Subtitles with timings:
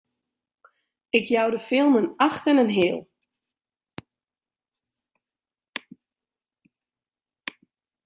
[1.09, 3.09] Ik jou de film in acht en in heal!